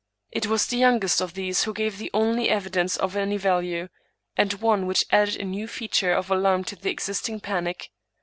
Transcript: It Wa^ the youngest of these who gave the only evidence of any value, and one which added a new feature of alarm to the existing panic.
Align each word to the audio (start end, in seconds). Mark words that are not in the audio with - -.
It 0.31 0.45
Wa^ 0.45 0.67
the 0.67 0.77
youngest 0.77 1.21
of 1.21 1.35
these 1.35 1.61
who 1.61 1.75
gave 1.75 1.99
the 1.99 2.09
only 2.11 2.49
evidence 2.49 2.97
of 2.97 3.15
any 3.15 3.37
value, 3.37 3.87
and 4.35 4.51
one 4.53 4.87
which 4.87 5.05
added 5.11 5.35
a 5.35 5.43
new 5.45 5.67
feature 5.67 6.11
of 6.13 6.31
alarm 6.31 6.63
to 6.63 6.75
the 6.75 6.89
existing 6.89 7.39
panic. 7.39 7.91